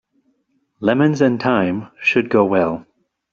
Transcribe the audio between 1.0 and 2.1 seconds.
and thyme